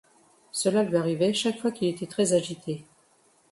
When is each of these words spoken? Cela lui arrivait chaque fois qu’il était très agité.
Cela 0.51 0.81
lui 0.81 0.97
arrivait 0.97 1.31
chaque 1.31 1.59
fois 1.59 1.71
qu’il 1.71 1.87
était 1.87 2.07
très 2.07 2.33
agité. 2.33 2.83